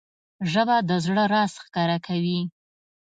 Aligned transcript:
ژبه 0.51 0.77
د 0.89 0.91
زړه 1.05 1.23
راز 1.33 1.53
ښکاره 1.63 1.97
کوي 2.07 2.39